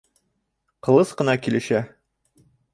[0.87, 1.85] Ҡылыс ҡында килешә.